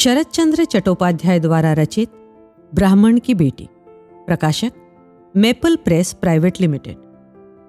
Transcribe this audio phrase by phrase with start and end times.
[0.00, 2.08] शरद चंद्र चट्टोपाध्याय द्वारा रचित
[2.74, 3.68] ब्राह्मण की बेटी।
[4.26, 4.72] प्रकाशक,
[5.36, 6.96] मेपल प्रेस प्राइवेट लिमिटेड।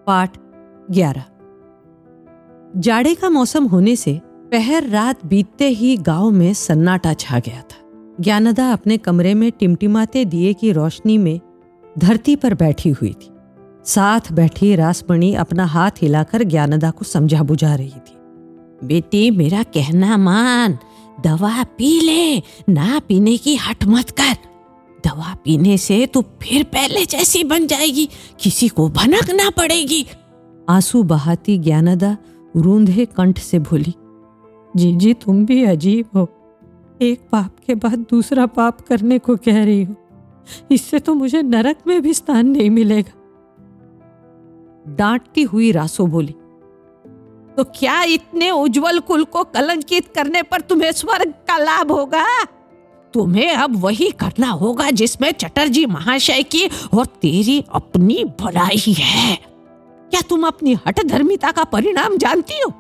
[0.08, 0.38] पाठ
[0.92, 1.24] 11
[2.78, 8.14] जाड़े का मौसम होने से पहर रात बीतते ही गाँव में सन्नाटा छा गया था।
[8.22, 11.40] ज्ञानदा अपने कमरे में टिमटिमाते दिए की रोशनी में
[11.98, 13.32] धरती पर बैठी हुई थी।
[13.86, 18.18] साथ बैठी रासमणि अपना हाथ हिलाकर ज्ञानदा को समझा बुझा रही थी।
[18.84, 20.78] बेटी, मेरा कहना मान
[21.24, 24.34] दवा पी ले, ना पीने की हट मत कर।
[25.06, 30.06] दवा पीने से तू फिर पहले जैसी बन जाएगी, किसी को भनकना पड़ेगी।
[30.70, 32.18] आँसू बहाती ज्ञानदा
[32.56, 33.94] रूंधे कंठ से भूली
[34.76, 36.30] जी जी तुम भी अजीब हो।
[37.02, 39.96] एक पाप के बाद दूसरा पाप करने को कह रही हो।
[40.72, 43.12] इससे तो मुझे नरक में भी स्थान नहीं मिलेगा।
[44.88, 46.36] डांटती हुई रासो बोली
[47.58, 52.26] तो क्या इतने उज्जवल कुल को कलंकित करने पर तुम्हें स्वर्ग का लाभ होगा?
[53.14, 59.36] तुम्हें अब वही करना होगा जिसमें चटर्जी महाशय की और तेरी अपनी भलाई है।
[60.12, 62.72] क्या तुम अपनी हट धर्मिता का परिणाम जानती हो?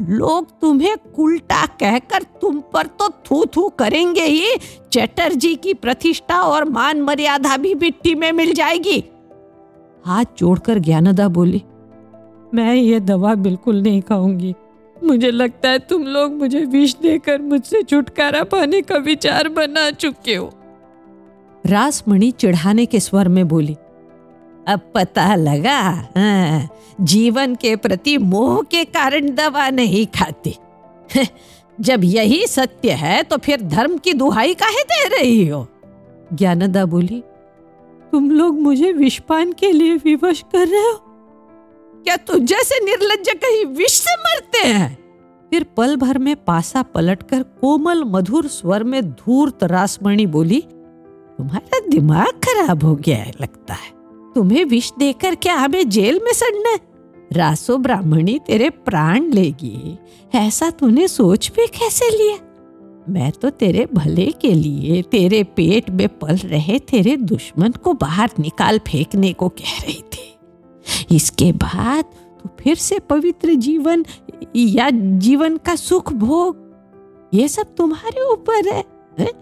[0.00, 4.56] लोग तुम्हें उल्टा कहकर तुम पर तो थू थू करेंगे ही।
[4.92, 8.98] चटर्जी की प्रतिष्ठा और मान मर्यादा भी मिट्टी में मिल जाएगी।
[10.06, 11.62] हाथ जोड़कर ज्ञानदा बोली
[12.54, 14.54] मैं ये दवा बिल्कुल नहीं खाऊँगी।
[15.04, 20.34] मुझे लगता है तुम लोग मुझे विष देकर मुझसे छुटकारा पाने का विचार बना चुके
[20.34, 20.50] हो।
[21.66, 23.76] रासमणि चिढ़ाने के स्वर में बोली
[24.68, 25.78] अब पता लगा
[26.16, 26.68] हाँ,
[27.00, 30.54] जीवन के प्रति मोह के कारण दवा नहीं खाती।
[31.80, 35.66] जब यही सत्य है तो फिर धर्म की दुहाई काहे दे रही हो?
[36.32, 37.22] ज्ञानदा बोली
[38.12, 41.11] तुम लोग मुझे विषपान के लिए विवश कर रहे हो?
[42.04, 44.98] क्या तू जैसे निर्लज कहीं विष से मरते हैं?
[45.50, 50.60] फिर पल भर में पासा पलटकर कोमल मधुर स्वर में धूर्त रासमणि बोली,
[51.38, 53.90] तुम्हारा दिमाग खराब हो गया है, लगता है।
[54.34, 56.78] तुम्हें विष देकर क्या हमें जेल में सड़ना
[57.32, 59.98] रासो ब्राह्मणी तेरे प्राण लेगी।
[60.34, 62.36] ऐसा तूने सोच भी कैसे लिया?
[63.08, 68.30] मैं तो तेरे भले के लिए तेरे पेट में पल रहे तेरे दुश्मन को बाहर
[68.38, 70.31] निकाल फेंकने को कह रही थी।
[71.10, 72.04] इसके बाद
[72.42, 74.04] तो फिर से पवित्र जीवन
[74.56, 76.56] या जीवन का सुख भोग।
[77.34, 78.84] ये सब तुम्हारे ऊपर है,
[79.18, 79.32] है?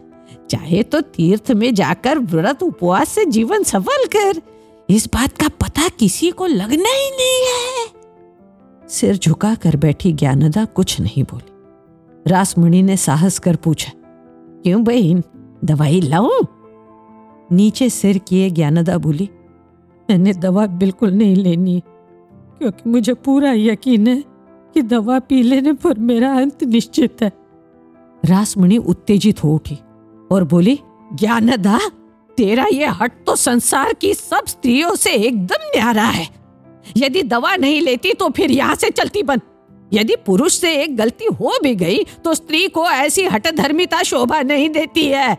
[0.50, 4.42] चाहे तो तीर्थ में जाकर व्रत उपवास से जीवन सफल कर।
[4.90, 10.64] इस बात का पता किसी को लगना ही नहीं है। सिर झुका कर बैठी ज्ञानदा
[10.64, 13.92] कुछ नहीं बोली। रासमणि ने साहस कर पूछा
[14.62, 15.22] क्यों बहन
[15.64, 16.44] दवाई लाऊं?
[17.52, 19.28] नीचे सिर किए ज्ञानदा बोली
[20.10, 21.82] मैंने दवा बिल्कुल नहीं लेनी,
[22.58, 24.22] क्योंकि मुझे पूरा यकीन है
[24.74, 27.30] कि दवा पी लेने पर मेरा अंत निश्चित है।
[28.24, 29.78] रासमणि उत्तेजित हो उठी
[30.30, 30.78] और बोली,
[31.14, 31.78] ज्ञानदा,
[32.38, 36.28] तेरा ये हट तो संसार की सब स्त्रियों से एकदम न्यारा है।
[36.96, 39.40] यदि दवा नहीं लेती तो फिर यहाँ से चलती बन।
[39.92, 44.42] यदि पुरुष से एक गलती हो भी गई तो स्त्री को ऐसी हट धर्मिता शोभा
[44.42, 45.36] नहीं देती है।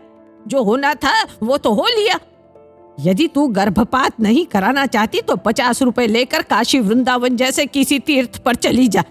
[0.48, 2.20] जो होना था वो तो हो लिया।
[3.01, 8.38] यदि तू गर्भपात नहीं कराना चाहती तो पचास रुपए लेकर काशी वृंदावन जैसे किसी तीर्थ
[8.44, 9.01] पर चली जा।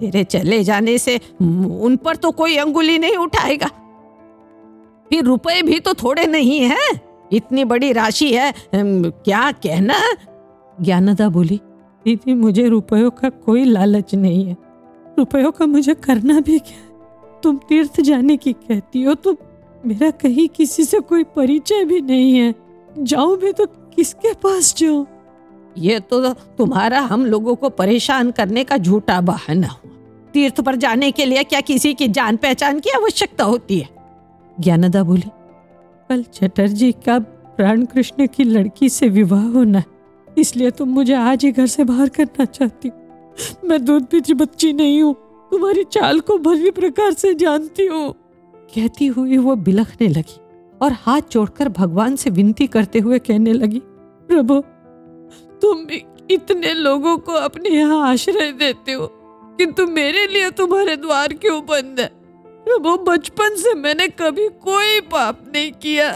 [0.00, 3.66] तेरे चले जाने से उन पर तो कोई अंगुली नहीं उठाएगा।
[5.10, 6.78] फिर रुपए भी तो थोड़े नहीं है।
[7.32, 9.94] इतनी बड़ी राशि है। क्या कहना?
[10.78, 11.60] ज्ञानदा बोली,
[12.04, 14.56] दीदी, मुझे रुपयों का कोई लालच नहीं है।
[15.18, 19.36] रुपयों का मुझे करना भी क्या तुम तीर्थ जाने की कहती हो तो
[19.86, 22.52] मेरा कहीं किसी से कोई परिचय भी नहीं है।
[22.98, 25.06] जाऊँ भी तो किसके पास जाऊँ?
[25.78, 29.90] ये तो तुम्हारा हम लोगों को परेशान करने का झूठा बहाना हुआ।
[30.32, 33.88] तीर्थ पर जाने के लिए क्या किसी की जान पहचान की आवश्यकता होती है?
[34.60, 35.30] ज्ञानदा बोली
[36.10, 37.18] कल चटर्जी का
[37.56, 39.84] प्राण कृष्ण की लड़की से विवाह होना है
[40.38, 44.72] इसलिए तुम मुझे आज ही घर से बाहर करना चाहती हो। मैं दूध पीती बच्ची
[44.72, 45.14] नहीं हूँ
[45.50, 48.12] तुम्हारी चाल को भली प्रकार से जानती हूँ।
[48.74, 50.40] कहती हुई वो बिलखने लगी।
[50.84, 53.80] और हाथ जोड़कर भगवान से विनती करते हुए कहने लगी,
[54.28, 54.60] प्रभु,
[55.62, 55.86] तुम
[56.30, 59.06] इतने लोगों को अपने यहाँ आश्रय देते हो
[59.58, 62.06] किंतु मेरे लिए तुम्हारे द्वार क्यों बंद है?
[62.78, 66.08] वो बचपन से मैंने कभी कोई पाप नहीं किया।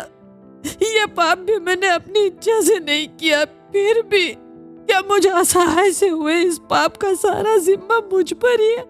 [0.83, 4.27] ये पाप भी मैंने अपनी इच्छा से नहीं किया, फिर भी
[4.89, 8.85] क्या मुझे असहाय से हुए इस पाप का सारा जिम्मा मुझ पर ही है?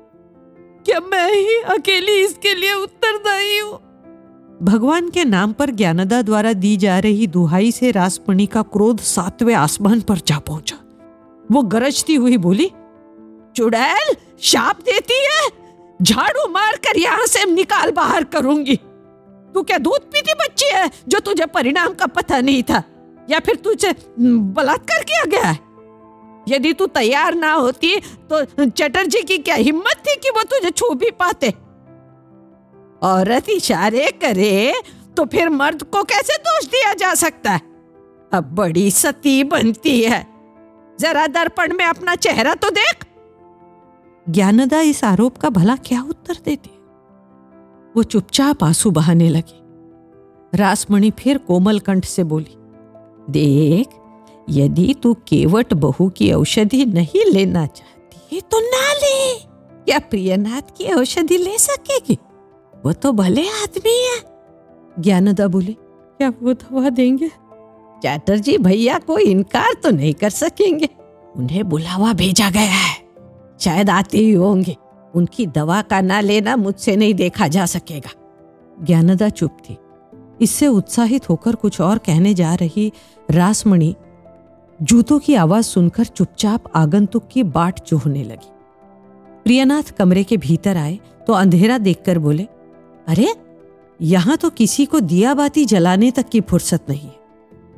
[0.86, 3.78] क्या मैं ही अकेली इसके लिए उत्तरदायी हूँ?
[4.62, 9.54] भगवान के नाम पर ज्ञानदा द्वारा दी जा रही दुहाई से रासमणि का क्रोध सातवें
[9.54, 10.76] आसमान पर जा पहुँचा।
[11.52, 12.66] वो गरजती हुई बोली,
[13.56, 15.46] चुड़ैल, शाप देती है।
[16.02, 18.76] झाड़ू मार कर यहाँ से निकाल बाहर करूँगी।
[19.54, 22.82] तू क्या दूध पीती बच्ची है जो तुझे परिणाम का पता नहीं था?
[23.30, 25.58] या फिर तुझे बलात्कार किया गया है?
[26.48, 27.96] यदि तू तैयार ना होती
[28.30, 31.54] तो चटर्जी की क्या हिम्मत थी कि वो तुझे छू भी पाते?
[33.02, 34.72] औरत इशारे करे
[35.16, 37.60] तो फिर मर्द को कैसे दोष दिया जा सकता है?
[38.32, 40.26] अब बड़ी सती बनती है।
[41.00, 43.04] जरा दर्पण में अपना चेहरा तो देख।
[44.26, 46.70] ज्ञानदा इस आरोप का भला क्या उत्तर देती
[47.96, 52.54] वो चुपचाप आँसू बहाने लगी। रासमणि फिर कोमल कंठ से बोली,
[53.30, 53.88] देख,
[54.50, 59.34] यदि तू केवट बहू की औषधि नहीं लेना चाहती तो ना ले।
[59.84, 62.18] क्या प्रियनाथ की औषधि ले सकेगी?
[62.84, 64.18] वो तो भले आदमी है।
[65.00, 65.76] ज्ञानदा बोली
[66.18, 67.28] क्या वो दवा देंगे?
[68.02, 70.88] चैटर्जी भैया को इनकार तो नहीं कर सकेंगे।
[71.36, 72.96] उन्हें बुलावा भेजा गया है।
[73.60, 74.76] शायद आते ही होंगे।
[75.14, 78.10] उनकी दवा का ना लेना मुझसे नहीं देखा जा सकेगा।
[78.82, 79.76] ज्ञानदा चुप थी।
[80.40, 82.92] इससे उत्साहित होकर कुछ और कहने जा रही
[83.30, 83.94] रासमणि
[84.82, 88.50] जूतों की आवाज़ सुनकर चुपचाप आगंतुक की बाट चूहने लगी।
[89.44, 92.46] प्रियनाथ कमरे के भीतर आए तो अंधेरा देखकर बोले
[93.08, 93.34] अरे,
[94.02, 97.10] यहाँ तो किसी को दिया बाती जलाने तक की फुर्सत नहीं।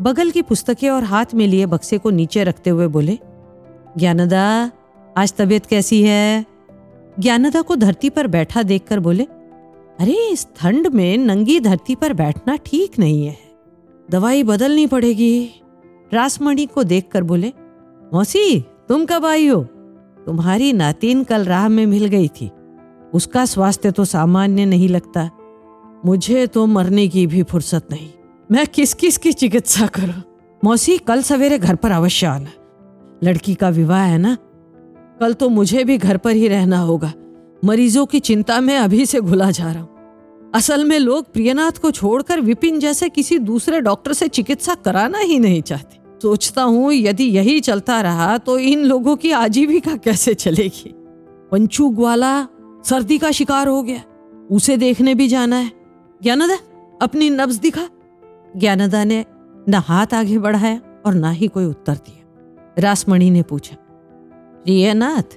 [0.02, 3.18] बगल की पुस्तकें और हाथ में लिए बक्से को नीचे रखते हुए बोले,
[3.98, 4.70] ज्ञानदा,
[5.16, 6.46] आज तबीयत कैसी है?
[7.20, 9.24] ज्ञानदा को धरती पर बैठा देखकर बोले,
[10.00, 13.38] अरे, इस ठंड में नंगी धरती पर बैठना ठीक नहीं है।
[14.10, 15.50] दवाई बदलनी पड़ेगी।
[16.12, 17.52] रासमणि को देखकर बोले,
[18.14, 19.64] मौसी, तुम कब आई हो?
[20.26, 22.50] तुम्हारी नातीन कल राह में मिल गई थी।
[23.14, 25.30] उसका स्वास्थ्य तो सामान्य नहीं लगता।
[26.04, 28.08] मुझे तो मरने की भी फुर्सत नहीं।
[28.50, 30.22] मैं किस किस की चिकित्सा करूँ?
[30.64, 32.50] मौसी, कल सवेरे घर पर अवश्य आना।
[33.24, 34.36] लड़की का विवाह है ना?
[35.20, 37.12] कल तो मुझे भी घर पर ही रहना होगा।
[37.64, 41.90] मरीजों की चिंता में अभी से घुला जा रहा हूँ। असल में लोग प्रियनाथ को
[41.90, 47.24] छोड़कर विपिन जैसे किसी दूसरे डॉक्टर से चिकित्सा कराना ही नहीं चाहते। सोचता हूँ, यदि
[47.24, 50.94] यही चलता रहा तो इन लोगों की आजीविका कैसे चलेगी?
[51.52, 52.42] पंचू ग्वाला
[52.84, 54.02] सर्दी का शिकार हो गया।
[54.50, 55.72] उसे देखने भी जाना है।
[56.22, 56.56] ज्ञानदा,
[57.02, 57.88] अपनी नब्ज दिखा।
[58.56, 59.24] ज्ञानदा ने
[59.68, 62.16] न हाथ आगे बढ़ाया और ना ही कोई उत्तर दिया।
[62.78, 63.76] रासमणि ने पूछा,
[64.64, 65.36] प्रियनाथ,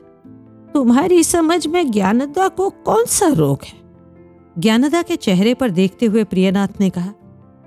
[0.74, 3.80] तुम्हारी समझ में ज्ञानदा को कौन सा रोग है?
[4.60, 7.14] ज्ञानदा के चेहरे पर देखते हुए प्रियनाथ ने कहा,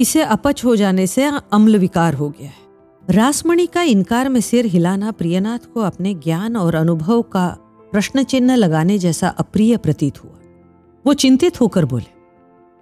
[0.00, 2.67] इसे अपच हो जाने से अम्ल विकार हो गया है।
[3.11, 7.56] रासमणि का इनकार में सिर हिलाना प्रियनाथ को अपने ज्ञान और अनुभव का
[7.97, 10.33] प्रश्न चिन्ह लगाने जैसा अप्रिय प्रतीत हुआ।
[11.07, 12.11] वो चिंतित होकर बोले,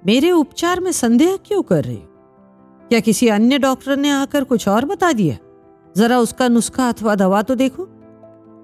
[0.06, 1.96] मेरे उपचार में संदेह क्यों कर रही
[2.88, 5.36] क्या किसी अन्य डॉक्टर ने आकर कुछ और बता दिया?
[5.96, 7.88] जरा उसका नुस्खा अथवा दवा तो देखो।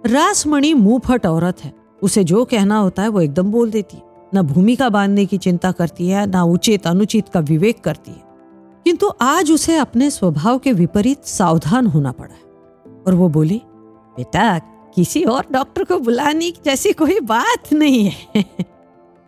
[0.06, 4.02] रासमणि मुँह फट औरत है। उसे जो कहना होता है वो एकदम बोल देती है।
[4.34, 8.22] न भूमिका बांधने की चिंता करती है, ना उचित अनुचित का विवेक करती है।
[8.84, 12.36] किंतु आज उसे अपने स्वभाव के विपरीत सावधान होना पड़ा
[13.06, 13.62] और वो बोली,
[14.16, 14.42] बेटा
[14.94, 18.44] किसी और डॉक्टर को बुलाने जैसी कोई बात नहीं है।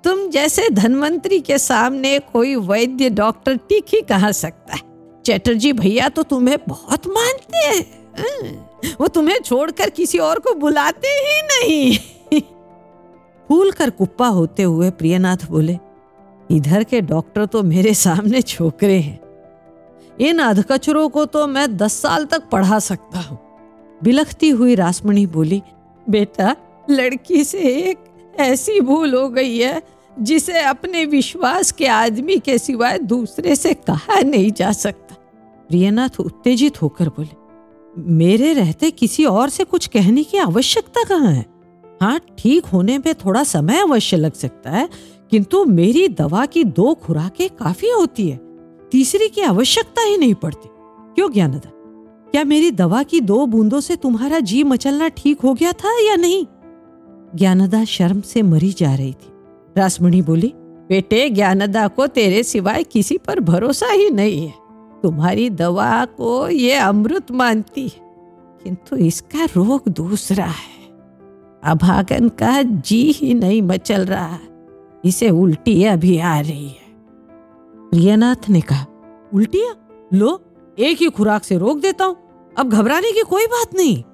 [0.04, 4.80] तुम जैसे धनवंतरी के सामने कोई वैद्य डॉक्टर टिक ही कहा सकता है।
[5.24, 11.40] चैटर्जी भैया तो तुम्हें बहुत मानते हैं। वो तुम्हें छोड़कर किसी और को बुलाते ही
[11.42, 12.40] नहीं।
[13.48, 15.78] फूल कर कुप्पा होते हुए प्रियनाथ बोले,
[16.50, 19.20] इधर के डॉक्टर तो मेरे सामने छोकरे हैं।
[20.20, 23.38] इन अधकचरों को तो मैं दस साल तक पढ़ा सकता हूँ।
[24.02, 25.62] बिलखती हुई रासमणी बोली,
[26.06, 26.56] बेटा,
[26.90, 27.98] लड़की से एक
[28.40, 29.82] ऐसी भूल हो गई है,
[30.16, 35.14] जिसे अपने विश्वास के आदमी के सिवाय दूसरे से कहा नहीं जा सकता।
[35.68, 37.40] प्रियनाथ उत्तेजित होकर बोले,
[38.14, 41.44] मेरे रहते किसी और से कुछ कहने की आवश्यकता कहाँ है?
[42.02, 44.88] हाँ ठीक होने में थोड़ा समय अवश्य लग सकता है,
[45.30, 48.40] किंतु मेरी दवा की दो खुराकें काफ़ी होती है,
[48.92, 50.68] तीसरी की आवश्यकता ही नहीं पड़ती।
[51.14, 51.70] क्यों ज्ञानदा
[52.32, 56.14] क्या मेरी दवा की दो बूंदों से तुम्हारा जी मचलना ठीक हो गया था या
[56.16, 56.44] नहीं?
[57.34, 59.32] ज्ञानदा शर्म से मरी जा रही थी।
[59.76, 60.52] रासमणी बोली,
[60.88, 64.54] बेटे, ज्ञानदा को तेरे सिवाय किसी पर भरोसा ही नहीं है।
[65.02, 68.00] तुम्हारी दवा को ये अमृत मानती है,
[68.64, 70.80] किंतु इसका रोग दूसरा है।
[71.64, 74.38] अभागन का जी ही नहीं मचल रहा,
[75.04, 76.90] इसे उल्टियाँ भी आ रही है।
[77.90, 78.86] प्रियनाथ ने कहा,
[79.34, 79.76] उल्टियाँ?
[80.12, 80.40] लो,
[80.78, 82.16] एक ही खुराक से रोक देता हूँ।
[82.58, 84.04] अब घबराने की कोई बात नहीं।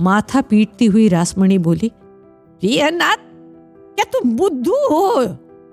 [0.00, 1.92] माथा पीटती हुई रासमणी बोली,
[2.60, 3.16] प्रियनाथ,
[3.96, 5.24] क्या तुम बुद्धू हो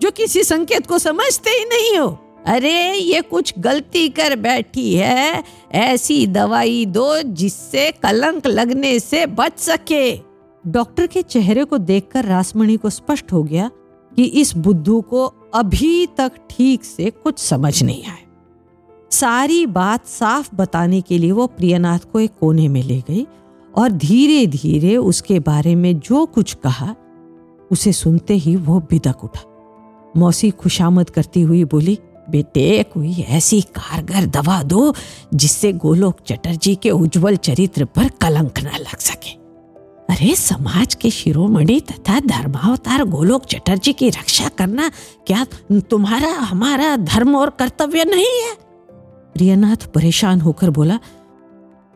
[0.02, 2.20] जो किसी संकेत को समझते ही नहीं हो?
[2.46, 9.60] अरे, ये कुछ गलती कर बैठी है। ऐसी दवाई दो जिससे कलंक लगने से बच
[9.60, 10.20] सके।
[10.68, 13.72] डॉक्टर के चेहरे को देखकर रासमणी को स्पष्ट हो गया
[14.16, 18.25] कि इस बुद्धू को अभी तक ठीक से कुछ समझ नहीं आया।
[19.16, 23.28] सारी बात साफ़ बताने के लिए वो प्रियनाथ को एक कोने में ले गई
[23.76, 26.96] और धीरे धीरे उसके बारे में जो कुछ कहा,
[27.72, 29.44] उसे सुनते ही वो बिदक उठा।
[30.18, 34.94] मौसी खुशामद करती हुई बोली, बेटे, कोई ऐसी कारगर दवा दो
[35.34, 39.32] जिससे गोलोक चटर्जी के उज्जवल चरित्र पर कलंक न लग सके।
[40.14, 44.92] अरे, समाज के शिरोमणि तथा धर्मावतार गोलोक चटर्जी की रक्षा करना
[45.28, 48.65] क्या तुम्हारा, हमारा धर्म और कर्तव्य नहीं है?
[49.36, 51.00] प्रियनाथ परेशान होकर बोला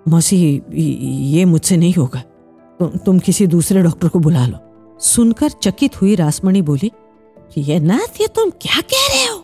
[0.06, 0.38] मौसी
[0.72, 4.58] ये मुझसे नहीं होगा। तु, तुम किसी दूसरे डॉक्टर को बुला लो।
[5.02, 6.92] सुनकर चकित हुई रासमणी बोली
[7.40, 9.38] प्रियनाथ ये तुम क्या कह रहे हो?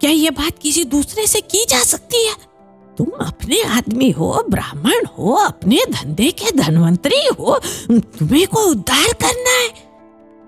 [0.00, 2.34] क्या ये बात किसी दूसरे से की जा सकती है?
[2.98, 7.58] तुम अपने आदमी हो ब्राह्मण हो अपने धंधे के धनवंतरी हो
[7.90, 9.68] तुम्हें को उद्धार करना है?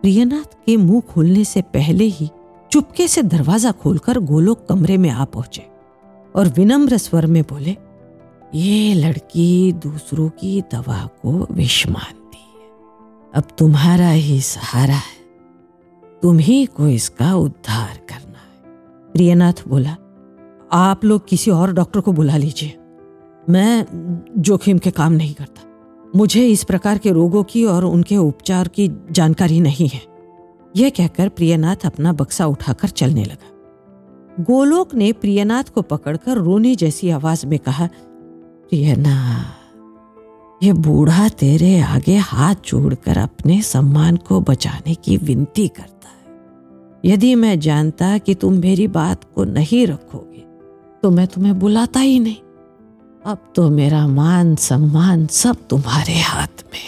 [0.02, 2.30] प्रियनाथ के मुँह खोलने से पहले ही
[2.72, 5.70] चुपके से दरवाज़ा खोलकर गोलोक कमरे में आ पहुँचे।
[6.37, 7.77] और विनम्र स्वर में बोले,
[8.55, 12.71] ये लड़की दूसरों की दवा को विष मानती है।
[13.35, 15.23] अब तुम्हारा ही सहारा है।
[16.23, 18.73] तुम ही को इसका उद्धार करना है।
[19.12, 19.97] प्रियनाथ बोला,
[20.73, 22.79] आप लोग किसी और डॉक्टर को बुला लीजिए।
[23.51, 23.87] मैं
[24.39, 25.62] जोखिम के काम नहीं करता।
[26.17, 30.03] मुझे इस प्रकार के रोगों की और उनके उपचार की जानकारी नहीं है।
[30.77, 33.51] यह कहकर प्रियनाथ अपना बक्सा उठाकर चलने लगा।
[34.41, 37.87] गोलोक ने प्रियनाथ को पकड़कर रोने जैसी आवाज़ में कहा
[38.71, 39.61] प्रियनाथ
[40.65, 47.35] ये बूढ़ा तेरे आगे हाथ जोड़कर अपने सम्मान को बचाने की विनती करता है। यदि
[47.35, 50.45] मैं जानता कि तुम मेरी बात को नहीं रखोगे
[51.03, 52.37] तो मैं तुम्हें बुलाता ही नहीं।
[53.27, 56.81] अब तो मेरा मान, सम्मान सब तुम्हारे हाथ में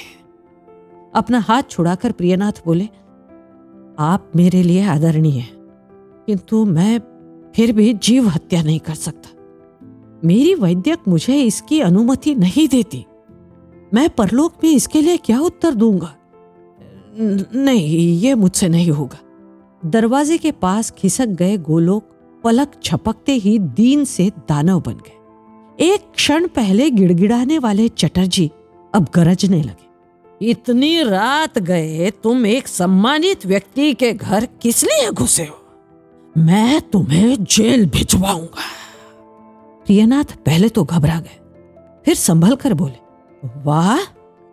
[1.15, 2.89] अपना हाथ छुड़ाकर प्रियनाथ बोले,
[3.99, 5.57] आप मेरे लिए आदरणीय हैं,
[6.27, 7.01] किंतु मैं
[7.57, 9.31] फिर भी जीव हत्या नहीं कर सकता।
[10.25, 13.05] मेरी वैद्यक मुझे इसकी अनुमति नहीं देती।
[13.95, 16.17] मैं परलोक में इसके लिए क्या उत्तर दूँगा?
[17.55, 19.19] नहीं, ये मुझसे नहीं होगा।
[19.87, 22.11] दरवाजे के पास खिसक गए गोलोक
[22.45, 28.51] पलक छपकते ही दीन से दानव बन गए। एक क्षण पहले गिड़गिड़ाने वाले चटर्जी
[28.95, 35.45] अब गरजने लगे। इतनी रात गए, तुम एक सम्मानित व्यक्ति के घर किस लिए घुसे
[35.45, 35.64] हो?
[36.35, 38.63] मैं तुम्हें जेल भिजवाऊँगा।
[39.87, 41.39] प्रियनाथ पहले तो घबरा गए,
[42.07, 42.99] फिर संभल कर बोले,
[43.65, 44.01] वाह,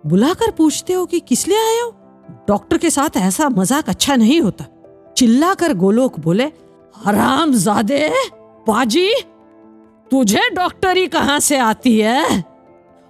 [0.03, 1.89] बुलाकर पूछते हो कि किस लिए आए हो?
[2.47, 4.65] डॉक्टर के साथ ऐसा मज़ाक अच्छा नहीं होता।
[5.17, 6.51] चिल्लाकर गोलोक बोले
[6.95, 8.09] हराम जादे
[8.67, 9.09] बाजी
[10.11, 12.43] तुझे डॉक्टरी कहाँ से आती है?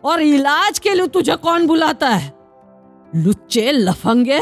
[0.04, 2.34] और इलाज के लिए तुझे कौन बुलाता है?
[3.13, 4.40] लुच्चे, लफंगे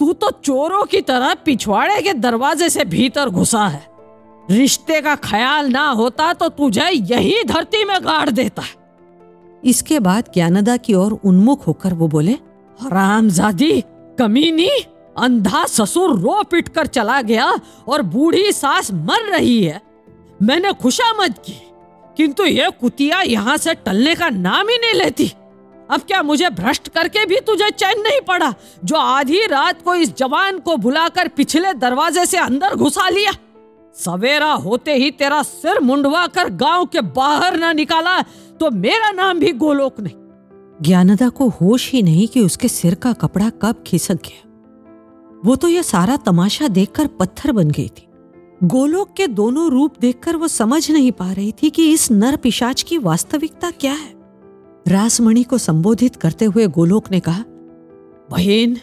[0.00, 3.86] तू तो चोरों की तरह पिछवाड़े के दरवाजे से भीतर घुसा है।
[4.50, 8.62] रिश्ते का ख्याल ना होता तो तुझे यही धरती में गाड़ देता।
[9.64, 12.32] इसके बाद ज्ञानदा की ओर उन्मुख होकर वो बोले
[12.78, 13.80] हरामजादी
[14.18, 14.68] कमीनी
[15.18, 17.52] अंधा ससुर रो पिट कर चला गया
[17.88, 19.80] और बूढ़ी सास मर रही है।
[20.40, 21.60] मैंने खुशामद की
[22.16, 25.32] किंतु ये कुतिया यहाँ से टलने का नाम ही नहीं लेती।
[25.90, 30.16] अब क्या मुझे भ्रष्ट करके भी तुझे चैन नहीं पड़ा, जो आधी रात को इस
[30.16, 33.32] जवान को बुलाकर पिछले दरवाजे से अंदर घुसा लिया?
[33.96, 38.20] सवेरा होते ही तेरा सिर मुंडवा कर गाँव के बाहर ना निकाला
[38.60, 40.14] तो मेरा नाम भी गोलोक नहीं।
[40.82, 44.42] ज्ञानदा को होश ही नहीं कि उसके सिर का कपड़ा कब खिसक गया।
[45.44, 48.06] वो तो यह सारा तमाशा देखकर पत्थर बन गई थी।
[48.64, 52.82] गोलोक के दोनों रूप देखकर वो समझ नहीं पा रही थी कि इस नर पिशाच
[52.82, 54.14] की वास्तविकता क्या है।
[54.88, 57.44] रासमणि को संबोधित करते हुए गोलोक ने कहा,
[58.30, 58.76] बहन,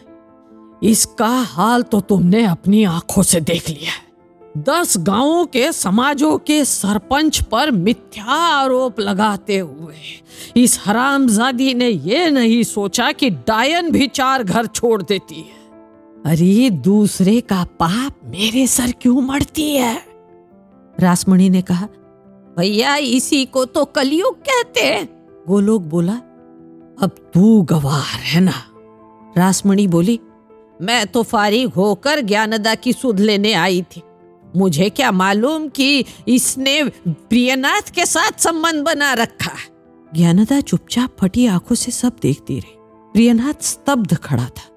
[0.83, 3.91] इसका हाल तो तुमने अपनी आँखों से देख लिया
[4.57, 9.95] दस गाँवों के समाजों के सरपंच पर मिथ्या आरोप लगाते हुए
[10.57, 15.63] इस हरामजादी ने यह नहीं सोचा कि डायन भी चार घर छोड़ देती है।
[16.25, 20.05] अरे, दूसरे का पाप मेरे सर क्यों मरती है?
[21.00, 21.88] रासमणि ने कहा,
[22.57, 25.12] भैया, इसी को तो कलयुग कहते हैं।
[25.47, 26.13] गोलोक बोला,
[27.01, 28.53] अब तू गवाह है ना?
[29.38, 30.19] रासमणि बोली,
[30.81, 34.01] मैं तो फारिग होकर ज्ञानदा की सुध लेने आई थी।
[34.55, 39.51] मुझे क्या मालूम कि इसने प्रियनाथ के साथ संबंध बना रखा
[40.15, 42.75] ज्ञानदा चुपचाप फटी आँखों से सब देखती रही।
[43.13, 44.69] प्रियनाथ स्तब्ध खड़ा था।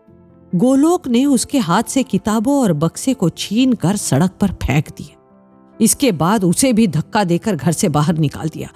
[0.54, 5.14] गोलोक ने उसके हाथ से किताबों और बक्से को छीन कर सड़क पर फेंक दिया
[5.80, 8.68] इसके बाद उसे भी धक्का देकर घर से बाहर निकाल दिया।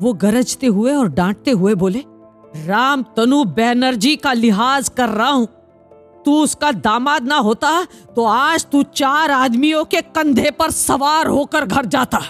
[0.00, 2.04] वो गरजते हुए और डांटते हुए बोले,
[2.66, 5.46] राम तनु बैनर्जी का लिहाज कर रहा हूँ।
[6.24, 7.70] तू उसका दामाद ना होता
[8.16, 12.20] तो आज तू चार आदमियों के कंधे पर सवार होकर घर जाता।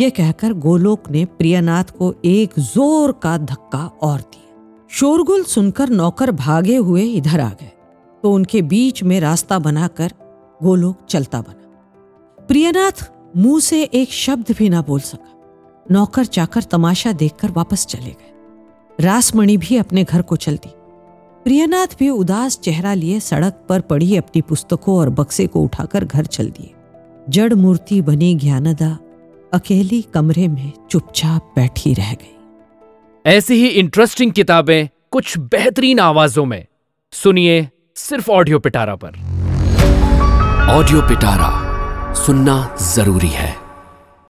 [0.00, 6.30] ये कहकर गोलोक ने प्रियनाथ को एक ज़ोर का धक्का और दिया। शोरगुल सुनकर नौकर
[6.32, 7.72] भागे हुए इधर आ गए।
[8.24, 10.12] तो उनके बीच में रास्ता बनाकर
[10.60, 15.34] गोलोक चलता बना। प्रियनाथ मुँह से एक शब्द भी ना बोल सका।
[15.90, 20.72] नौकर चाकर तमाशा देखकर वापस चले गए। रासमणि भी अपने घर को चल दी
[21.44, 26.26] प्रियनाथ भी उदास चेहरा लिए सड़क पर पड़ी अपनी पुस्तकों और बक्से को उठाकर घर
[26.26, 26.74] चल दिए।
[27.28, 28.98] जड़ मूर्ति बनी ज्ञानदा
[29.52, 32.34] अकेली कमरे में चुपचाप बैठी रह गई।
[33.26, 36.66] ऐसी ही इंटरेस्टिंग किताबें कुछ बेहतरीन आवाजों में।
[37.12, 39.08] सुनिए सिर्फ़ ऑडियो पिटारा पर।
[40.70, 43.67] ऑडियो पिटारा सुनना ज़रूरी है।